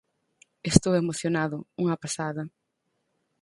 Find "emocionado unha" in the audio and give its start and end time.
1.01-1.99